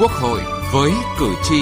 [0.00, 0.40] Quốc hội
[0.72, 1.60] với cử tri.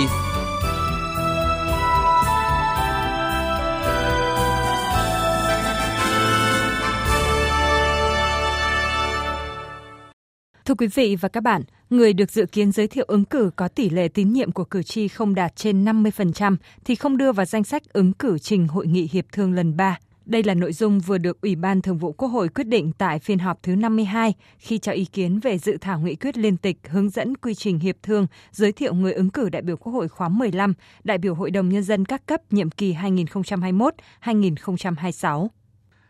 [10.65, 13.69] Thưa quý vị và các bạn, người được dự kiến giới thiệu ứng cử có
[13.69, 17.47] tỷ lệ tín nhiệm của cử tri không đạt trên 50% thì không đưa vào
[17.47, 19.99] danh sách ứng cử trình hội nghị hiệp thương lần 3.
[20.25, 23.19] Đây là nội dung vừa được Ủy ban Thường vụ Quốc hội quyết định tại
[23.19, 26.77] phiên họp thứ 52 khi cho ý kiến về dự thảo nghị quyết liên tịch
[26.89, 30.09] hướng dẫn quy trình hiệp thương giới thiệu người ứng cử đại biểu Quốc hội
[30.09, 30.75] khóa 15,
[31.05, 35.49] đại biểu Hội đồng Nhân dân các cấp nhiệm kỳ 2021-2026.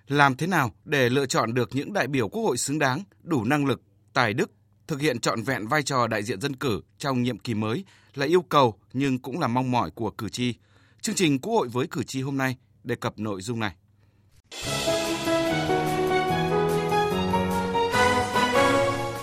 [0.09, 3.45] Làm thế nào để lựa chọn được những đại biểu Quốc hội xứng đáng, đủ
[3.45, 4.51] năng lực, tài đức,
[4.87, 8.27] thực hiện trọn vẹn vai trò đại diện dân cử trong nhiệm kỳ mới là
[8.27, 10.55] yêu cầu nhưng cũng là mong mỏi của cử tri.
[11.01, 13.75] Chương trình Quốc hội với cử tri hôm nay đề cập nội dung này.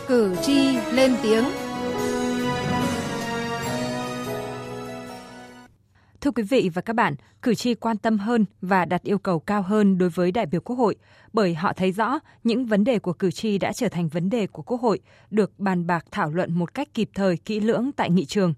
[0.07, 1.43] Cử tri lên tiếng.
[6.21, 9.39] Thưa quý vị và các bạn, cử tri quan tâm hơn và đặt yêu cầu
[9.39, 10.95] cao hơn đối với đại biểu Quốc hội
[11.33, 14.47] bởi họ thấy rõ những vấn đề của cử tri đã trở thành vấn đề
[14.47, 18.09] của Quốc hội, được bàn bạc thảo luận một cách kịp thời, kỹ lưỡng tại
[18.09, 18.53] nghị trường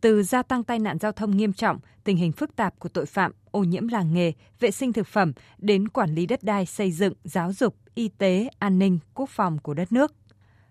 [0.00, 3.06] từ gia tăng tai nạn giao thông nghiêm trọng, tình hình phức tạp của tội
[3.06, 6.92] phạm, ô nhiễm làng nghề, vệ sinh thực phẩm đến quản lý đất đai, xây
[6.92, 10.14] dựng, giáo dục, y tế, an ninh, quốc phòng của đất nước.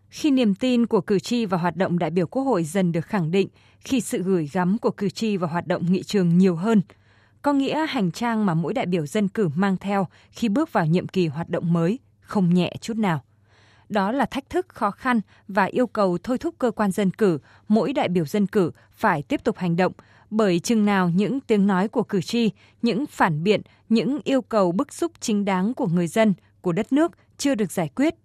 [0.10, 3.06] Khi niềm tin của cử tri và hoạt động đại biểu Quốc hội dần được
[3.06, 3.48] khẳng định,
[3.80, 6.82] khi sự gửi gắm của cử tri và hoạt động nghị trường nhiều hơn,
[7.42, 10.86] có nghĩa hành trang mà mỗi đại biểu dân cử mang theo khi bước vào
[10.86, 13.24] nhiệm kỳ hoạt động mới không nhẹ chút nào.
[13.90, 17.40] Đó là thách thức khó khăn và yêu cầu thôi thúc cơ quan dân cử,
[17.68, 19.94] mỗi đại biểu dân cử phải tiếp tục hành động,
[20.30, 22.50] bởi chừng nào những tiếng nói của cử tri,
[22.82, 26.94] những phản biện, những yêu cầu bức xúc chính đáng của người dân, của đất
[26.94, 28.16] nước chưa được giải quyết,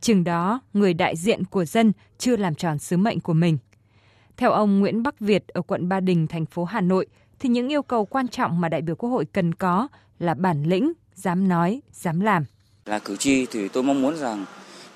[0.00, 3.58] chừng đó người đại diện của dân chưa làm tròn sứ mệnh của mình.
[4.36, 7.06] Theo ông Nguyễn Bắc Việt ở quận Ba Đình, thành phố Hà Nội,
[7.38, 10.62] thì những yêu cầu quan trọng mà đại biểu Quốc hội cần có là bản
[10.64, 12.44] lĩnh, dám nói, dám làm.
[12.84, 14.44] Là cử tri thì tôi mong muốn rằng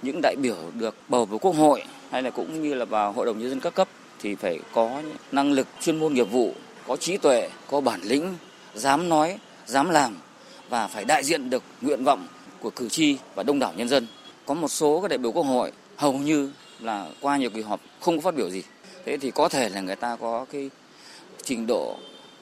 [0.03, 3.27] những đại biểu được bầu vào Quốc hội hay là cũng như là vào Hội
[3.27, 3.89] đồng nhân dân các cấp
[4.21, 5.03] thì phải có
[5.33, 6.55] năng lực chuyên môn nghiệp vụ,
[6.87, 8.37] có trí tuệ, có bản lĩnh,
[8.75, 10.17] dám nói, dám làm
[10.69, 12.27] và phải đại diện được nguyện vọng
[12.61, 14.07] của cử tri và đông đảo nhân dân.
[14.47, 17.81] Có một số các đại biểu Quốc hội hầu như là qua nhiều kỳ họp
[18.01, 18.63] không có phát biểu gì.
[19.05, 20.71] Thế thì có thể là người ta có cái
[21.43, 21.97] trình độ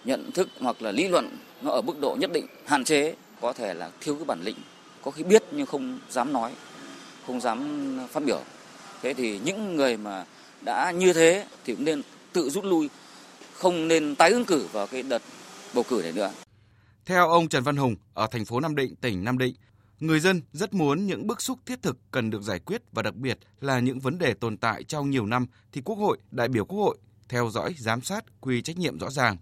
[0.05, 1.29] nhận thức hoặc là lý luận
[1.63, 4.57] nó ở mức độ nhất định hạn chế, có thể là thiếu cái bản lĩnh,
[5.03, 6.53] có khi biết nhưng không dám nói
[7.27, 8.43] không dám phát biểu.
[9.03, 10.25] Thế thì những người mà
[10.63, 12.91] đã như thế thì cũng nên tự rút lui,
[13.55, 15.23] không nên tái ứng cử vào cái đợt
[15.75, 16.33] bầu cử này nữa.
[17.07, 19.55] Theo ông Trần Văn Hùng ở thành phố Nam Định, tỉnh Nam Định,
[20.01, 23.15] người dân rất muốn những bức xúc thiết thực cần được giải quyết và đặc
[23.15, 26.65] biệt là những vấn đề tồn tại trong nhiều năm thì Quốc hội, đại biểu
[26.65, 26.99] Quốc hội
[27.29, 29.37] theo dõi, giám sát, quy trách nhiệm rõ ràng.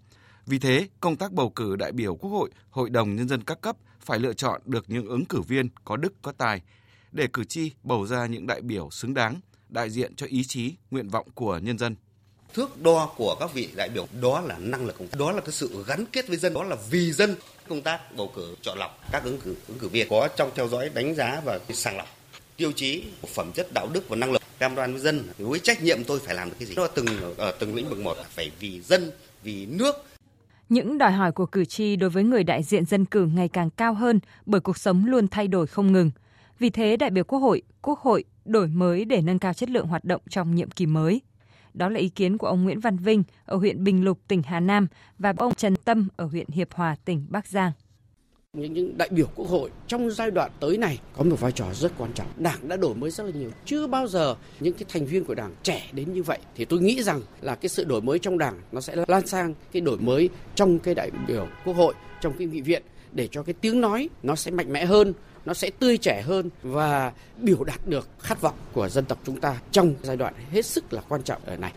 [0.45, 3.61] Vì thế, công tác bầu cử đại biểu Quốc hội, Hội đồng Nhân dân các
[3.61, 6.61] cấp phải lựa chọn được những ứng cử viên có đức có tài,
[7.11, 9.39] để cử tri bầu ra những đại biểu xứng đáng,
[9.69, 11.95] đại diện cho ý chí, nguyện vọng của nhân dân.
[12.53, 15.83] Thước đo của các vị đại biểu đó là năng lực, đó là cái sự
[15.87, 17.35] gắn kết với dân, đó là vì dân.
[17.67, 20.67] Công tác bầu cử chọn lọc các ứng cử ứng cử viên có trong theo
[20.67, 22.07] dõi đánh giá và sàng lọc
[22.57, 23.03] tiêu chí
[23.33, 26.19] phẩm chất đạo đức và năng lực cam đoan với dân với trách nhiệm tôi
[26.19, 27.05] phải làm được cái gì nó từng
[27.37, 29.11] ở từng lĩnh vực một phải vì dân
[29.43, 29.95] vì nước
[30.69, 33.69] những đòi hỏi của cử tri đối với người đại diện dân cử ngày càng
[33.69, 36.11] cao hơn bởi cuộc sống luôn thay đổi không ngừng.
[36.59, 39.87] Vì thế, đại biểu Quốc hội, Quốc hội đổi mới để nâng cao chất lượng
[39.87, 41.21] hoạt động trong nhiệm kỳ mới.
[41.73, 44.59] Đó là ý kiến của ông Nguyễn Văn Vinh ở huyện Bình Lục, tỉnh Hà
[44.59, 44.87] Nam
[45.17, 47.71] và ông Trần Tâm ở huyện Hiệp Hòa, tỉnh Bắc Giang.
[48.53, 51.73] Những, những đại biểu quốc hội trong giai đoạn tới này có một vai trò
[51.73, 52.27] rất quan trọng.
[52.37, 53.49] Đảng đã đổi mới rất là nhiều.
[53.65, 56.39] Chưa bao giờ những cái thành viên của đảng trẻ đến như vậy.
[56.55, 59.53] Thì tôi nghĩ rằng là cái sự đổi mới trong đảng nó sẽ lan sang
[59.71, 63.43] cái đổi mới trong cái đại biểu quốc hội, trong cái nghị viện để cho
[63.43, 65.13] cái tiếng nói nó sẽ mạnh mẽ hơn,
[65.49, 69.39] nó sẽ tươi trẻ hơn và biểu đạt được khát vọng của dân tộc chúng
[69.39, 71.73] ta trong giai đoạn hết sức là quan trọng ở này.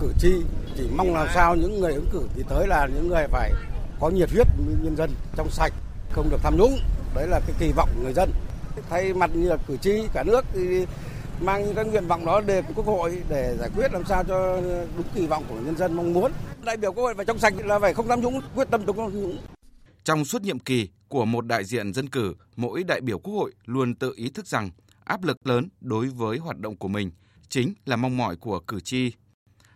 [0.00, 0.32] Cử tri
[0.76, 3.52] chỉ mong làm sao những người ứng cử thì tới là những người phải
[4.00, 5.72] có nhiệt huyết với nhân dân trong sạch,
[6.10, 6.78] không được tham nhũng.
[7.14, 8.30] Đấy là cái kỳ vọng của người dân.
[8.90, 10.86] Thay mặt như là cử tri cả nước thì
[11.40, 14.60] mang cái nguyện vọng đó đề quốc hội để giải quyết làm sao cho
[14.96, 16.32] đúng kỳ vọng của nhân dân mong muốn.
[16.64, 18.96] Đại biểu quốc hội phải trong sạch là phải không tham nhũng, quyết tâm chống
[18.96, 19.38] tham nhũng.
[20.04, 23.52] Trong suốt nhiệm kỳ của một đại diện dân cử, mỗi đại biểu Quốc hội
[23.64, 24.70] luôn tự ý thức rằng
[25.04, 27.10] áp lực lớn đối với hoạt động của mình
[27.48, 29.12] chính là mong mỏi của cử tri.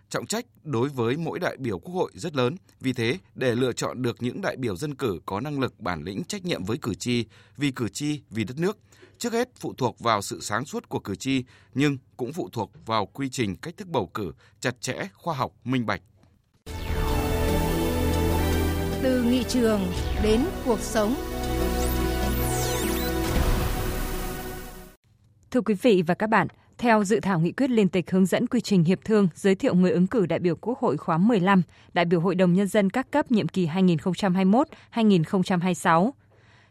[0.09, 2.57] trọng trách đối với mỗi đại biểu Quốc hội rất lớn.
[2.81, 6.03] Vì thế, để lựa chọn được những đại biểu dân cử có năng lực, bản
[6.03, 7.25] lĩnh, trách nhiệm với cử tri,
[7.57, 8.79] vì cử tri, vì đất nước,
[9.19, 11.45] trước hết phụ thuộc vào sự sáng suốt của cử tri,
[11.75, 15.53] nhưng cũng phụ thuộc vào quy trình cách thức bầu cử chặt chẽ, khoa học,
[15.65, 16.03] minh bạch.
[19.07, 19.81] Từ nghị trường
[20.23, 21.15] đến cuộc sống.
[25.51, 26.47] Thưa quý vị và các bạn,
[26.79, 29.75] theo dự thảo nghị quyết liên tịch hướng dẫn quy trình hiệp thương giới thiệu
[29.75, 31.63] người ứng cử đại biểu Quốc hội khóa 15,
[31.93, 36.11] đại biểu Hội đồng Nhân dân các cấp nhiệm kỳ 2021-2026.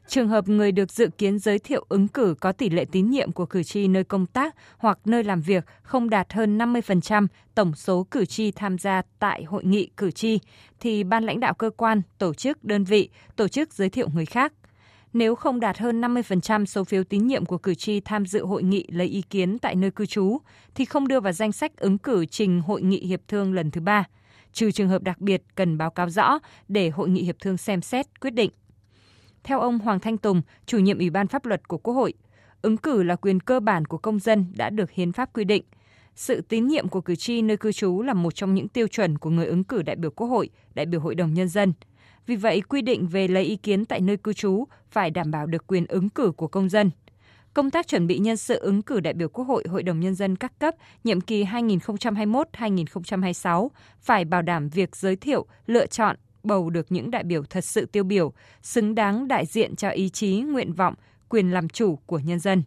[0.07, 3.31] Trường hợp người được dự kiến giới thiệu ứng cử có tỷ lệ tín nhiệm
[3.31, 7.75] của cử tri nơi công tác hoặc nơi làm việc không đạt hơn 50% tổng
[7.75, 10.40] số cử tri tham gia tại hội nghị cử tri,
[10.80, 14.25] thì ban lãnh đạo cơ quan, tổ chức, đơn vị tổ chức giới thiệu người
[14.25, 14.54] khác–
[15.16, 18.63] nếu không đạt hơn 50% số phiếu tín nhiệm của cử tri tham dự hội
[18.63, 20.38] nghị lấy ý kiến tại nơi cư trú,
[20.75, 23.81] thì không đưa vào danh sách ứng cử trình hội nghị hiệp thương lần thứ
[23.81, 24.04] ba,
[24.54, 27.81] trừ trường hợp đặc biệt cần báo cáo rõ để hội nghị hiệp thương xem
[27.81, 28.52] xét quyết định.
[29.45, 32.13] Theo ông Hoàng Thanh Tùng, chủ nhiệm Ủy ban pháp luật của Quốc hội,
[32.62, 35.63] ứng cử là quyền cơ bản của công dân đã được hiến pháp quy định.
[36.15, 39.18] Sự tín nhiệm của cử tri nơi cư trú là một trong những tiêu chuẩn
[39.18, 41.74] của người ứng cử đại biểu Quốc hội, đại biểu Hội đồng Nhân dân–
[42.25, 45.45] vì vậy, quy định về lấy ý kiến tại nơi cư trú phải đảm bảo
[45.45, 46.92] được quyền ứng cử của công dân.
[47.53, 50.15] Công tác chuẩn bị nhân sự ứng cử đại biểu Quốc hội, Hội đồng Nhân
[50.15, 53.69] dân các cấp nhiệm kỳ 2021-2026
[54.00, 56.15] phải bảo đảm việc giới thiệu, lựa chọn,
[56.45, 60.09] bầu được những đại biểu thật sự tiêu biểu, xứng đáng đại diện cho ý
[60.09, 60.94] chí, nguyện vọng,
[61.30, 62.63] quyền làm chủ của nhân dân.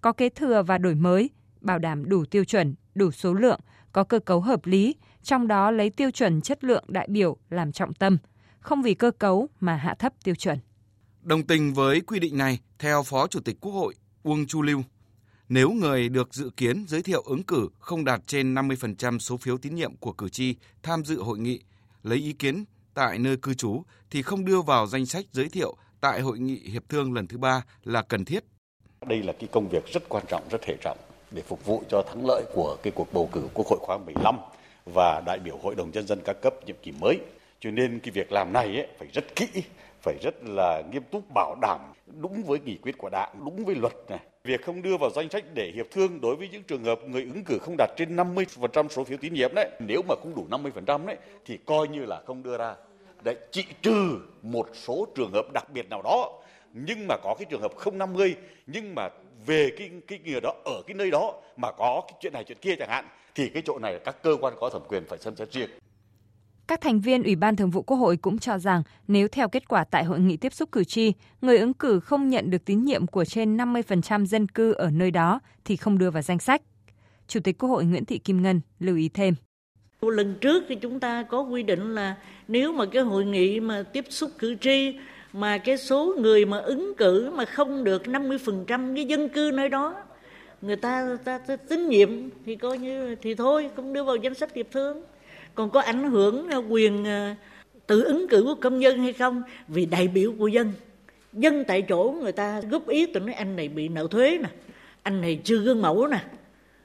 [0.00, 1.30] Có kế thừa và đổi mới,
[1.60, 3.60] bảo đảm đủ tiêu chuẩn, đủ số lượng,
[3.92, 7.72] có cơ cấu hợp lý, trong đó lấy tiêu chuẩn chất lượng đại biểu làm
[7.72, 8.18] trọng tâm–
[8.66, 10.58] không vì cơ cấu mà hạ thấp tiêu chuẩn.
[11.22, 14.82] Đồng tình với quy định này, theo Phó Chủ tịch Quốc hội Uông Chu Lưu,
[15.48, 19.58] nếu người được dự kiến giới thiệu ứng cử không đạt trên 50% số phiếu
[19.58, 21.60] tín nhiệm của cử tri tham dự hội nghị
[22.02, 22.64] lấy ý kiến
[22.96, 26.56] tại nơi cư trú thì không đưa vào danh sách giới thiệu tại hội nghị
[26.56, 28.44] hiệp thương lần thứ ba là cần thiết.
[29.06, 30.98] Đây là cái công việc rất quan trọng, rất hệ trọng
[31.30, 34.36] để phục vụ cho thắng lợi của cái cuộc bầu cử Quốc hội khóa 15
[34.94, 37.18] và đại biểu Hội đồng nhân dân các cấp nhiệm kỳ mới
[37.60, 39.46] cho nên cái việc làm này ấy, phải rất kỹ
[40.02, 41.80] phải rất là nghiêm túc bảo đảm
[42.20, 45.28] đúng với nghị quyết của đảng đúng với luật này việc không đưa vào danh
[45.30, 48.16] sách để hiệp thương đối với những trường hợp người ứng cử không đạt trên
[48.16, 49.70] 50% số phiếu tín nhiệm đấy.
[49.78, 52.74] Nếu mà không đủ 50% đấy, thì coi như là không đưa ra.
[53.22, 56.32] Đấy trị trừ một số trường hợp đặc biệt nào đó.
[56.72, 58.34] Nhưng mà có cái trường hợp không 50
[58.66, 59.08] nhưng mà
[59.46, 62.58] về cái cái người đó, ở cái nơi đó mà có cái chuyện này chuyện
[62.60, 65.36] kia chẳng hạn, thì cái chỗ này các cơ quan có thẩm quyền phải xem
[65.36, 65.70] xét riêng
[66.68, 69.68] các thành viên Ủy ban Thường vụ Quốc hội cũng cho rằng nếu theo kết
[69.68, 72.84] quả tại hội nghị tiếp xúc cử tri, người ứng cử không nhận được tín
[72.84, 76.62] nhiệm của trên 50% dân cư ở nơi đó thì không đưa vào danh sách.
[77.28, 79.34] Chủ tịch Quốc hội Nguyễn Thị Kim Ngân lưu ý thêm.
[80.00, 82.16] Lần trước thì chúng ta có quy định là
[82.48, 84.94] nếu mà cái hội nghị mà tiếp xúc cử tri
[85.32, 89.68] mà cái số người mà ứng cử mà không được 50% cái dân cư nơi
[89.68, 89.94] đó
[90.62, 92.08] người ta, ta, ta tín nhiệm
[92.46, 95.02] thì coi như thì thôi không đưa vào danh sách hiệp thương
[95.56, 97.34] còn có ảnh hưởng ờ, quyền ờ,
[97.86, 99.42] tự ứng cử của công dân hay không?
[99.68, 100.72] Vì đại biểu của dân.
[101.32, 104.48] Dân tại chỗ người ta góp ý tôi nói anh này bị nợ thuế nè
[105.02, 106.24] anh này chưa gương mẫu nè.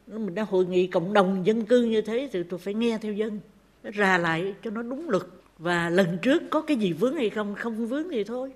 [0.08, 3.14] Mình đã hội nghị cộng đồng dân cư như thế thì tôi phải nghe theo
[3.14, 3.40] dân
[3.84, 5.24] ra lại cho nó đúng luật.
[5.58, 8.52] Và lần trước có cái gì vướng hay không không vướng thì thôi.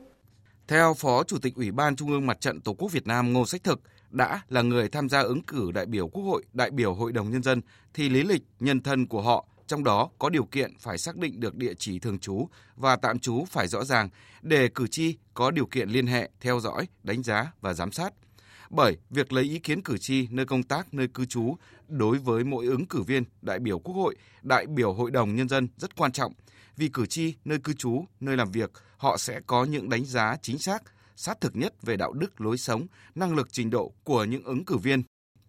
[0.67, 3.45] Theo Phó Chủ tịch Ủy ban Trung ương Mặt trận Tổ quốc Việt Nam Ngô
[3.45, 6.93] Sách Thực, đã là người tham gia ứng cử đại biểu Quốc hội, đại biểu
[6.93, 7.61] Hội đồng Nhân dân,
[7.93, 11.39] thì lý lịch, nhân thân của họ trong đó có điều kiện phải xác định
[11.39, 14.09] được địa chỉ thường trú và tạm trú phải rõ ràng
[14.41, 18.13] để cử tri có điều kiện liên hệ, theo dõi, đánh giá và giám sát.
[18.69, 21.55] Bởi việc lấy ý kiến cử tri nơi công tác, nơi cư trú
[21.87, 25.49] đối với mỗi ứng cử viên, đại biểu Quốc hội, đại biểu Hội đồng Nhân
[25.49, 26.33] dân rất quan trọng
[26.77, 30.37] vì cử tri nơi cư trú, nơi làm việc, họ sẽ có những đánh giá
[30.41, 30.83] chính xác,
[31.15, 34.65] sát thực nhất về đạo đức lối sống, năng lực trình độ của những ứng
[34.65, 35.03] cử viên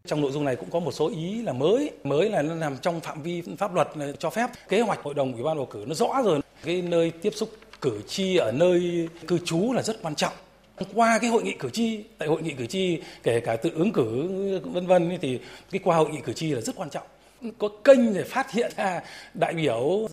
[0.07, 2.77] trong nội dung này cũng có một số ý là mới, mới là nó nằm
[2.83, 4.51] trong phạm vi pháp luật cho phép.
[4.69, 6.41] Kế hoạch hội đồng ủy ban bầu cử nó rõ rồi.
[6.65, 10.33] Cái nơi tiếp xúc cử tri ở nơi cư trú là rất quan trọng.
[10.95, 13.93] Qua cái hội nghị cử tri, tại hội nghị cử tri kể cả tự ứng
[13.93, 14.29] cử
[14.65, 15.39] vân vân thì
[15.71, 17.07] cái qua hội nghị cử tri là rất quan trọng.
[17.59, 19.01] Có kênh để phát hiện ra
[19.35, 20.09] đại biểu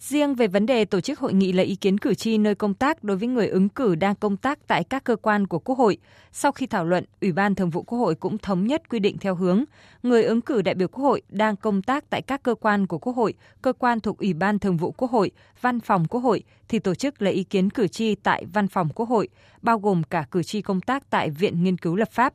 [0.00, 2.74] Riêng về vấn đề tổ chức hội nghị lấy ý kiến cử tri nơi công
[2.74, 5.78] tác đối với người ứng cử đang công tác tại các cơ quan của Quốc
[5.78, 5.98] hội,
[6.32, 9.18] sau khi thảo luận, Ủy ban Thường vụ Quốc hội cũng thống nhất quy định
[9.18, 9.64] theo hướng
[10.02, 12.98] người ứng cử đại biểu Quốc hội đang công tác tại các cơ quan của
[12.98, 15.30] Quốc hội, cơ quan thuộc Ủy ban Thường vụ Quốc hội,
[15.60, 18.88] Văn phòng Quốc hội thì tổ chức lấy ý kiến cử tri tại Văn phòng
[18.94, 19.28] Quốc hội,
[19.62, 22.34] bao gồm cả cử tri công tác tại Viện Nghiên cứu Lập pháp.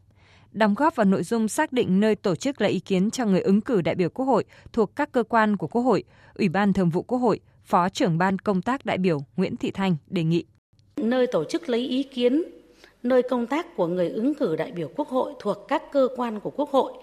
[0.51, 3.41] đóng góp vào nội dung xác định nơi tổ chức lấy ý kiến cho người
[3.41, 4.43] ứng cử đại biểu Quốc hội
[4.73, 6.03] thuộc các cơ quan của Quốc hội,
[6.35, 9.71] Ủy ban Thường vụ Quốc hội, Phó trưởng ban công tác đại biểu Nguyễn Thị
[9.71, 10.43] Thanh đề nghị.
[10.97, 12.43] Nơi tổ chức lấy ý kiến,
[13.03, 16.39] nơi công tác của người ứng cử đại biểu Quốc hội thuộc các cơ quan
[16.39, 16.93] của Quốc hội,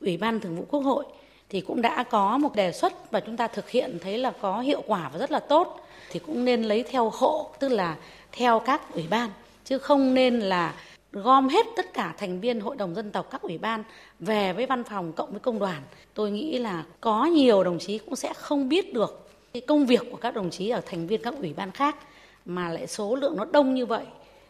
[0.00, 1.04] Ủy ban Thường vụ Quốc hội
[1.48, 4.60] thì cũng đã có một đề xuất và chúng ta thực hiện thấy là có
[4.60, 7.96] hiệu quả và rất là tốt thì cũng nên lấy theo hộ tức là
[8.32, 9.30] theo các ủy ban
[9.64, 10.74] chứ không nên là
[11.12, 13.84] gom hết tất cả thành viên hội đồng dân tộc các ủy ban
[14.20, 15.82] về với văn phòng cộng với công đoàn
[16.14, 19.21] tôi nghĩ là có nhiều đồng chí cũng sẽ không biết được
[19.52, 21.96] cái công việc của các đồng chí ở thành viên các ủy ban khác
[22.44, 24.06] mà lại số lượng nó đông như vậy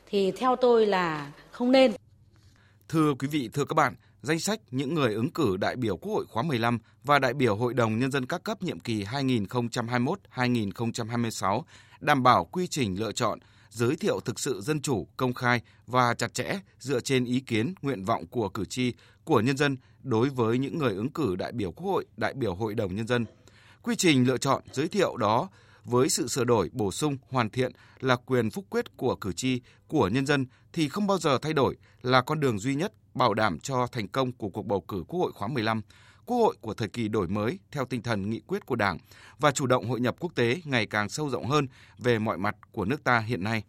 [0.07, 1.93] thì theo tôi là không nên.
[2.89, 6.13] Thưa quý vị, thưa các bạn, danh sách những người ứng cử đại biểu Quốc
[6.13, 11.63] hội khóa 15 và đại biểu Hội đồng Nhân dân các cấp nhiệm kỳ 2021-2026
[12.01, 13.39] đảm bảo quy trình lựa chọn,
[13.71, 17.75] giới thiệu thực sự dân chủ, công khai và chặt chẽ dựa trên ý kiến,
[17.83, 18.93] nguyện vọng của cử tri,
[19.25, 22.55] của nhân dân đối với những người ứng cử đại biểu Quốc hội, đại biểu
[22.55, 23.25] Hội đồng Nhân dân.
[23.83, 25.49] Quy trình lựa chọn, giới thiệu đó
[25.85, 29.61] với sự sửa đổi, bổ sung, hoàn thiện là quyền phúc quyết của cử tri,
[29.89, 33.35] của nhân dân thì không bao giờ thay đổi là con đường duy nhất bảo
[33.35, 35.83] đảm cho thành công của cuộc bầu cử Quốc hội khóa 15,
[36.27, 38.99] Quốc hội của thời kỳ đổi mới theo tinh thần nghị quyết của Đảng
[39.39, 41.67] và chủ động hội nhập quốc tế ngày càng sâu rộng hơn
[41.99, 43.63] về mọi mặt của nước ta hiện nay.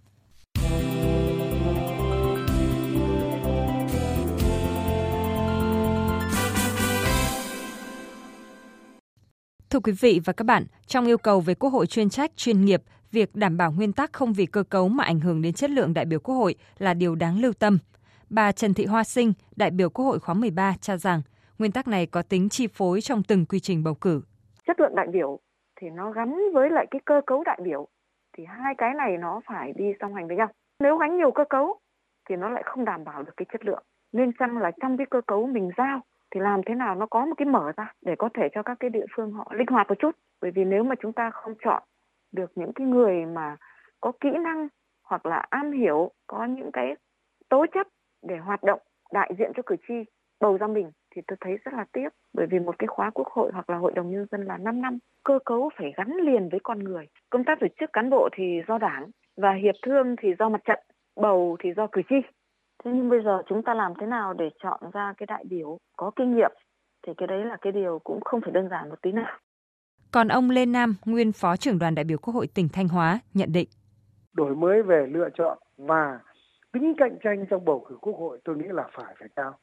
[9.74, 12.66] Thưa quý vị và các bạn, trong yêu cầu về Quốc hội chuyên trách, chuyên
[12.66, 15.70] nghiệp, việc đảm bảo nguyên tắc không vì cơ cấu mà ảnh hưởng đến chất
[15.70, 17.78] lượng đại biểu Quốc hội là điều đáng lưu tâm.
[18.30, 21.22] Bà Trần Thị Hoa Sinh, đại biểu Quốc hội khóa 13 cho rằng
[21.60, 24.22] nguyên tắc này có tính chi phối trong từng quy trình bầu cử.
[24.68, 25.40] Chất lượng đại biểu
[25.82, 27.88] thì nó gắn với lại cái cơ cấu đại biểu
[28.38, 30.48] thì hai cái này nó phải đi song hành với nhau.
[30.80, 31.80] Nếu gánh nhiều cơ cấu
[32.30, 33.84] thì nó lại không đảm bảo được cái chất lượng.
[34.12, 36.02] Nên chăng là trong cái cơ cấu mình giao
[36.34, 38.78] thì làm thế nào nó có một cái mở ra để có thể cho các
[38.80, 40.16] cái địa phương họ linh hoạt một chút.
[40.42, 41.84] Bởi vì nếu mà chúng ta không chọn
[42.32, 43.56] được những cái người mà
[44.02, 44.68] có kỹ năng
[45.04, 46.96] hoặc là am hiểu, có những cái
[47.50, 47.88] tố chất
[48.22, 48.80] để hoạt động
[49.14, 49.94] đại diện cho cử tri
[50.40, 52.10] bầu ra mình thì tôi thấy rất là tiếc.
[52.34, 54.82] Bởi vì một cái khóa quốc hội hoặc là hội đồng nhân dân là 5
[54.82, 57.08] năm cơ cấu phải gắn liền với con người.
[57.30, 60.62] Công tác tổ chức cán bộ thì do đảng và hiệp thương thì do mặt
[60.66, 60.80] trận
[61.16, 62.16] bầu thì do cử tri
[62.86, 65.78] thế nhưng bây giờ chúng ta làm thế nào để chọn ra cái đại biểu
[65.98, 66.52] có kinh nghiệm?
[67.08, 69.40] Thì cái đấy là cái điều cũng không phải đơn giản một tí nào.
[70.12, 73.20] Còn ông Lê Nam, nguyên Phó trưởng đoàn đại biểu Quốc hội tỉnh Thanh Hóa,
[73.34, 73.68] nhận định.
[74.34, 76.20] Đổi mới về lựa chọn và
[76.74, 79.58] tính cạnh tranh trong bầu cử quốc hội tôi nghĩ là phải phải cao.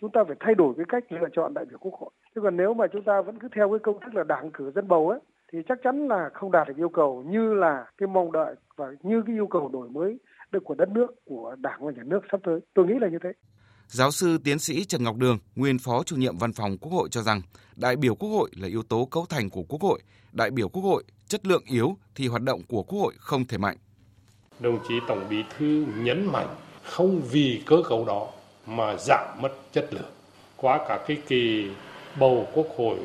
[0.00, 2.10] Chúng ta phải thay đổi cái cách lựa chọn đại biểu quốc hội.
[2.34, 4.70] Chứ còn nếu mà chúng ta vẫn cứ theo cái công thức là đảng cử
[4.74, 5.20] dân bầu ấy
[5.52, 8.92] thì chắc chắn là không đạt được yêu cầu như là cái mong đợi và
[9.02, 10.18] như cái yêu cầu đổi mới
[10.64, 13.30] của đất nước của đảng và nhà nước sắp tới tôi nghĩ là như thế
[13.88, 17.08] Giáo sư tiến sĩ Trần Ngọc Đường, nguyên phó chủ nhiệm văn phòng Quốc hội
[17.10, 17.42] cho rằng,
[17.76, 20.00] đại biểu Quốc hội là yếu tố cấu thành của Quốc hội,
[20.32, 23.58] đại biểu Quốc hội chất lượng yếu thì hoạt động của Quốc hội không thể
[23.58, 23.76] mạnh.
[24.60, 26.48] Đồng chí Tổng Bí thư nhấn mạnh
[26.82, 28.28] không vì cơ cấu đó
[28.66, 30.10] mà giảm mất chất lượng.
[30.56, 31.70] Qua cả cái kỳ
[32.20, 32.98] bầu quốc hội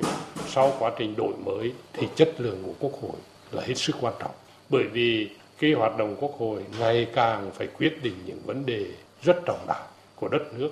[0.47, 3.19] sau quá trình đổi mới thì chất lượng của quốc hội
[3.51, 4.35] là hết sức quan trọng.
[4.69, 5.29] Bởi vì
[5.59, 8.85] cái hoạt động quốc hội ngày càng phải quyết định những vấn đề
[9.21, 9.81] rất trọng đại
[10.15, 10.69] của đất nước,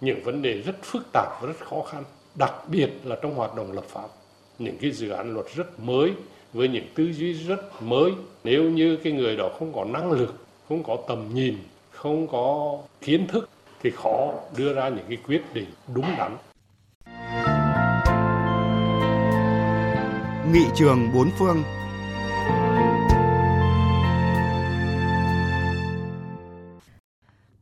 [0.00, 3.54] những vấn đề rất phức tạp và rất khó khăn, đặc biệt là trong hoạt
[3.54, 4.08] động lập pháp.
[4.58, 6.12] Những cái dự án luật rất mới
[6.52, 8.12] với những tư duy rất mới.
[8.44, 10.34] Nếu như cái người đó không có năng lực,
[10.68, 11.58] không có tầm nhìn,
[11.90, 13.48] không có kiến thức
[13.82, 16.36] thì khó đưa ra những cái quyết định đúng đắn.
[20.52, 21.62] Nghị trường bốn phương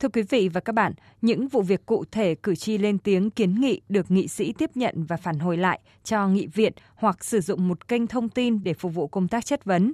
[0.03, 3.31] Thưa quý vị và các bạn, những vụ việc cụ thể cử tri lên tiếng
[3.31, 7.25] kiến nghị được nghị sĩ tiếp nhận và phản hồi lại cho nghị viện hoặc
[7.25, 9.93] sử dụng một kênh thông tin để phục vụ công tác chất vấn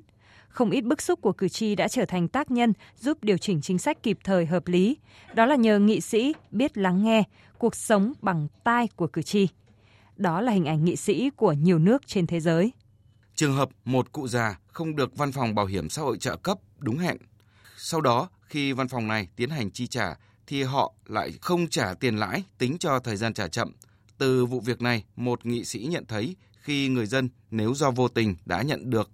[0.49, 3.61] không ít bức xúc của cử tri đã trở thành tác nhân giúp điều chỉnh
[3.61, 4.97] chính sách kịp thời hợp lý.
[5.35, 7.23] Đó là nhờ nghị sĩ biết lắng nghe
[7.59, 9.49] cuộc sống bằng tai của cử tri.
[10.17, 12.73] Đó là hình ảnh nghị sĩ của nhiều nước trên thế giới.
[13.35, 16.59] Trường hợp một cụ già không được văn phòng bảo hiểm xã hội trợ cấp
[16.79, 17.17] đúng hẹn.
[17.77, 21.95] Sau đó, khi văn phòng này tiến hành chi trả thì họ lại không trả
[21.95, 23.73] tiền lãi tính cho thời gian trả chậm.
[24.19, 28.09] Từ vụ việc này, một nghị sĩ nhận thấy khi người dân nếu do vô
[28.09, 29.11] tình đã nhận được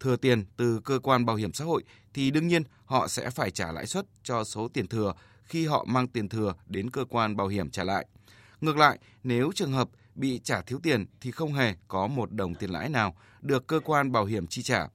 [0.00, 1.82] thừa tiền từ cơ quan bảo hiểm xã hội
[2.14, 5.84] thì đương nhiên họ sẽ phải trả lãi suất cho số tiền thừa khi họ
[5.88, 8.06] mang tiền thừa đến cơ quan bảo hiểm trả lại.
[8.60, 12.54] Ngược lại, nếu trường hợp bị trả thiếu tiền thì không hề có một đồng
[12.54, 14.88] tiền lãi nào được cơ quan bảo hiểm chi trả.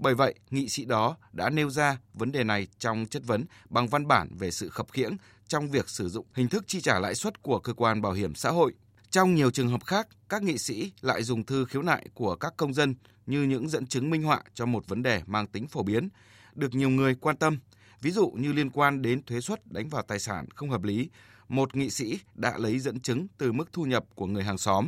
[0.00, 3.88] Bởi vậy, nghị sĩ đó đã nêu ra vấn đề này trong chất vấn bằng
[3.88, 5.16] văn bản về sự khập khiễng
[5.48, 8.34] trong việc sử dụng hình thức chi trả lãi suất của cơ quan bảo hiểm
[8.34, 8.74] xã hội.
[9.10, 12.54] Trong nhiều trường hợp khác, các nghị sĩ lại dùng thư khiếu nại của các
[12.56, 12.94] công dân
[13.26, 16.08] như những dẫn chứng minh họa cho một vấn đề mang tính phổ biến,
[16.54, 17.58] được nhiều người quan tâm.
[18.00, 21.10] Ví dụ như liên quan đến thuế suất đánh vào tài sản không hợp lý,
[21.48, 24.86] một nghị sĩ đã lấy dẫn chứng từ mức thu nhập của người hàng xóm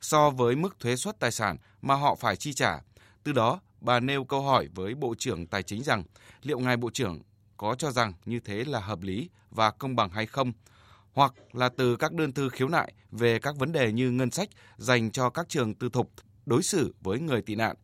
[0.00, 2.80] so với mức thuế suất tài sản mà họ phải chi trả.
[3.24, 6.02] Từ đó, bà nêu câu hỏi với Bộ trưởng Tài chính rằng
[6.42, 7.20] liệu ngài Bộ trưởng
[7.56, 10.52] có cho rằng như thế là hợp lý và công bằng hay không?
[11.12, 14.48] Hoặc là từ các đơn thư khiếu nại về các vấn đề như ngân sách
[14.76, 16.10] dành cho các trường tư thục
[16.46, 17.76] đối xử với người tị nạn.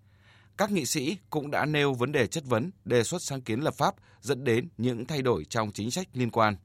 [0.57, 3.75] Các nghị sĩ cũng đã nêu vấn đề chất vấn, đề xuất sáng kiến lập
[3.75, 6.57] pháp dẫn đến những thay đổi trong chính sách liên quan.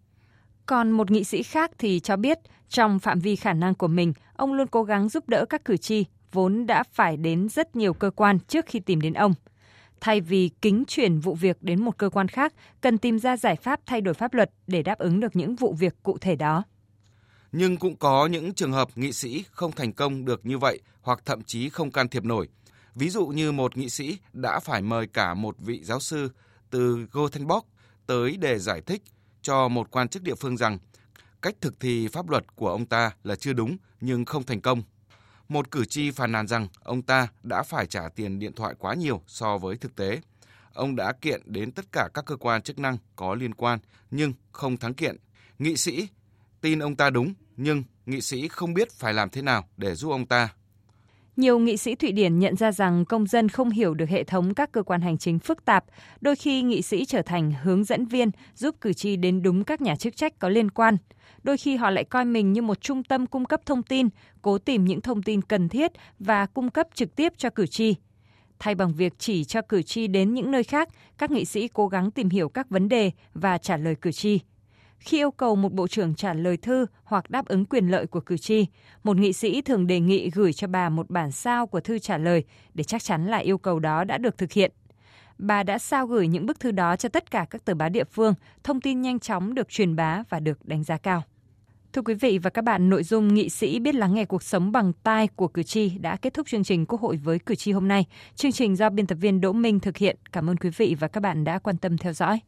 [0.65, 4.13] Còn một nghị sĩ khác thì cho biết, trong phạm vi khả năng của mình,
[4.33, 7.93] ông luôn cố gắng giúp đỡ các cử tri vốn đã phải đến rất nhiều
[7.93, 9.33] cơ quan trước khi tìm đến ông.
[10.01, 13.55] Thay vì kính chuyển vụ việc đến một cơ quan khác, cần tìm ra giải
[13.55, 16.63] pháp thay đổi pháp luật để đáp ứng được những vụ việc cụ thể đó.
[17.51, 21.21] Nhưng cũng có những trường hợp nghị sĩ không thành công được như vậy hoặc
[21.25, 22.48] thậm chí không can thiệp nổi.
[22.95, 26.29] Ví dụ như một nghị sĩ đã phải mời cả một vị giáo sư
[26.69, 27.65] từ Gothenburg
[28.05, 29.01] tới để giải thích
[29.41, 30.77] cho một quan chức địa phương rằng
[31.41, 34.83] cách thực thi pháp luật của ông ta là chưa đúng nhưng không thành công.
[35.49, 38.93] Một cử tri phàn nàn rằng ông ta đã phải trả tiền điện thoại quá
[38.93, 40.21] nhiều so với thực tế.
[40.73, 43.79] Ông đã kiện đến tất cả các cơ quan chức năng có liên quan,
[44.11, 45.17] nhưng không thắng kiện.
[45.59, 46.07] Nghị sĩ
[46.61, 50.09] tin ông ta đúng, nhưng nghị sĩ không biết phải làm thế nào để giúp
[50.09, 50.53] ông ta.
[51.39, 54.53] Nhiều nghị sĩ Thụy Điển nhận ra rằng công dân không hiểu được hệ thống
[54.53, 55.86] các cơ quan hành chính phức tạp,
[56.22, 59.81] đôi khi nghị sĩ trở thành hướng dẫn viên giúp cử tri đến đúng các
[59.81, 60.98] nhà chức trách có liên quan.
[61.43, 64.10] Đôi khi họ lại coi mình như một trung tâm cung cấp thông tin,
[64.41, 67.96] cố tìm những thông tin cần thiết và cung cấp trực tiếp cho cử tri.
[68.60, 71.88] Thay bằng việc chỉ cho cử tri đến những nơi khác, các nghị sĩ cố
[71.88, 74.39] gắng tìm hiểu các vấn đề và trả lời cử tri.
[74.99, 78.19] Khi yêu cầu một bộ trưởng trả lời thư hoặc đáp ứng quyền lợi của
[78.19, 78.65] cử tri,
[79.03, 82.17] một nghị sĩ thường đề nghị gửi cho bà một bản sao của thư trả
[82.17, 84.71] lời để chắc chắn là yêu cầu đó đã được thực hiện.
[85.37, 88.03] Bà đã sao gửi những bức thư đó cho tất cả các tờ báo địa
[88.03, 91.23] phương, thông tin nhanh chóng được truyền bá và được đánh giá cao.
[91.93, 94.71] Thưa quý vị và các bạn, nội dung nghị sĩ biết lắng nghe cuộc sống
[94.71, 97.71] bằng tai của cử tri đã kết thúc chương trình Quốc hội với cử tri
[97.71, 98.05] hôm nay.
[98.35, 100.17] Chương trình do biên tập viên Đỗ Minh thực hiện.
[100.31, 102.39] Cảm ơn quý vị và các bạn đã quan tâm theo dõi.